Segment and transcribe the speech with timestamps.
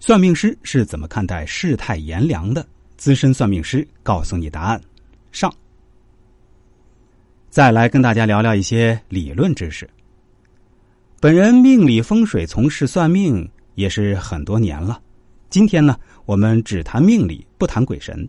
[0.00, 2.66] 算命师是怎么看待世态炎凉的？
[2.96, 4.80] 资深算命师告诉你答案。
[5.32, 5.52] 上。
[7.50, 9.88] 再来跟大家聊聊一些理论知识。
[11.20, 15.00] 本人命理风水从事算命也是很多年了。
[15.50, 18.28] 今天呢，我们只谈命理，不谈鬼神。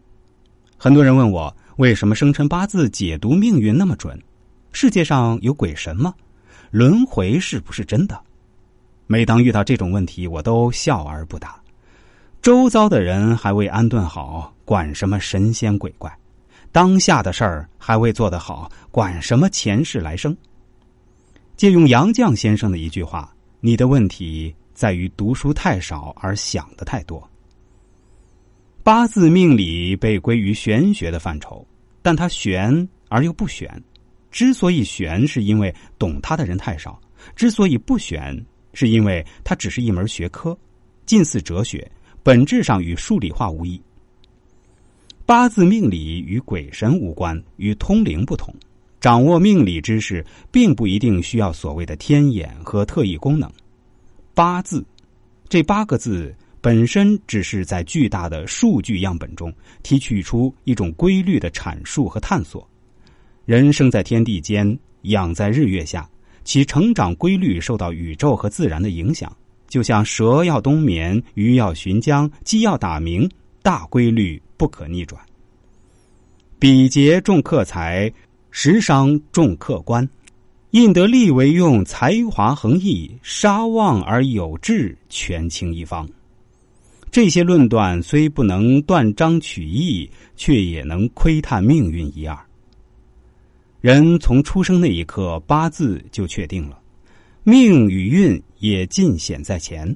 [0.75, 4.19] 很多人问我，为什么生辰八字解读命运那么准？
[4.71, 6.15] 世界上有鬼神吗？
[6.71, 8.19] 轮回是不是真的？
[9.05, 11.58] 每当遇到这种问题，我都笑而不答。
[12.41, 16.11] 周遭的人还未安顿好，管什么神仙鬼怪？
[16.71, 20.35] 当下的事儿还未做得好，管什么前世来生？
[21.57, 27.29] 借用杨绛先生的一句话：“你的问题在于读书太少而想的太多。”
[28.83, 31.67] 八字命理被归于玄学的范畴，
[32.01, 33.69] 但它玄而又不玄。
[34.31, 36.97] 之所以玄，是因为懂它的人太少；
[37.35, 38.45] 之所以不玄。
[38.71, 40.55] 是因为它只是一门学科，
[41.07, 41.91] 近似哲学，
[42.23, 43.81] 本质上与数理化无异。
[45.25, 48.53] 八字命理与鬼神无关，与通灵不同。
[48.99, 53.49] 掌握命理知识，并不一定需要所谓的天眼和特异功能。
[54.33, 54.85] 八字
[55.47, 59.53] 这八个字本身只是在巨大的数据样本中
[59.83, 62.67] 提取出一种规律的阐述和探索。
[63.45, 66.09] 人生在天地间，养在日月下。
[66.45, 69.31] 其成长规律受到宇宙和自然的影响，
[69.69, 73.29] 就像蛇要冬眠，鱼要寻江，鸡要打鸣，
[73.61, 75.21] 大规律不可逆转。
[76.57, 78.11] 比劫重克财，
[78.51, 80.07] 食伤重克官，
[80.71, 86.09] 印得利为用，才华横溢，杀旺而有志，权倾一方。
[87.11, 92.37] 这些论断虽不能断章取义，却也能窥探命运一二。
[93.81, 96.78] 人从出生那一刻，八字就确定了，
[97.43, 99.95] 命与运也尽显在前。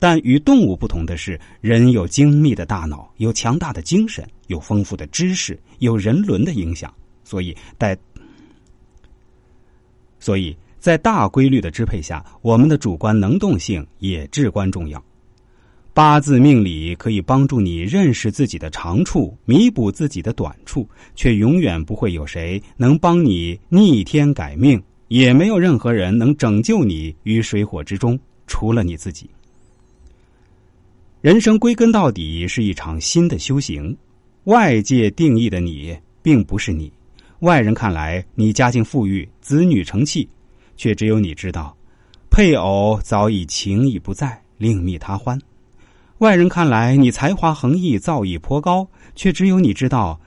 [0.00, 7.98] 但与动物不同的是，人有精密的大脑，有强大的精神，有丰富的知识，有人伦的影响，所以在
[10.20, 15.02] 所以在大规律的支配下，我们的主观能动性也至关重要。
[15.92, 29.28] 八字命理可以帮助你认识自己的长处，弥补自己的短处，却永远不会有谁能帮你逆天改命，也没有任何人能拯救你于水火之中，除了你自己。
[31.20, 33.96] 人生归根到底是一场新的修行，
[34.44, 36.92] 外界定义的你并不是你，
[37.40, 40.28] 外人看来你家境富裕，子女成器，
[40.76, 41.76] 却只有你知道，
[42.30, 45.36] 配偶早已情已不在，另觅他欢。
[46.18, 50.20] 外人看来，你才华横溢，造诣颇高，却只有你知道，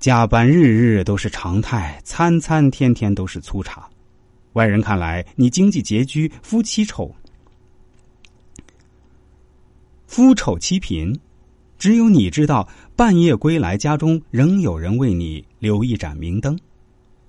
[0.00, 3.88] 加班日日都是常态，餐餐天天都是粗茶。
[4.54, 7.14] 外人看来，你经济拮据，夫妻丑，
[10.06, 11.16] 夫丑妻贫，
[11.78, 16.58] 只有你知道，半夜归来，家中仍有人为你留一盏明灯。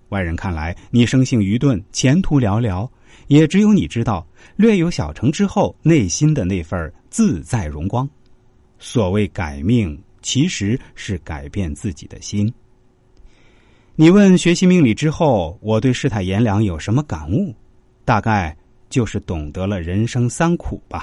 [0.10, 2.88] 外人看来，你生性愚钝，前途寥寥，
[3.28, 4.26] 也只有你知道，
[4.56, 8.08] 略有小成之后，内心的那份自在荣光。
[8.78, 12.54] 所谓改命，其实是改变自己的心。
[13.98, 17.56] 你问学习命理之后，我对世态炎凉有什么感悟？
[18.04, 18.54] 大概
[18.90, 20.94] 就是懂得了人生三苦吧。